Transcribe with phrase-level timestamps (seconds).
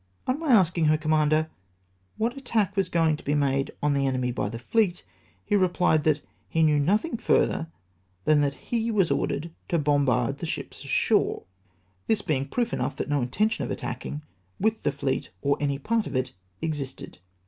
[0.25, 1.51] On my asking her commander,"
[2.17, 5.03] what attach was going to be made on the enemy by the fleet?'"
[5.45, 7.67] he replied, that" he knew nothing further
[8.25, 11.43] than that he was ordered to bombard the sliips ashore."
[12.07, 14.23] This was proof enough that no intention of attacking
[14.59, 16.33] with the fleet, or any part of it,
[16.63, 17.19] existed.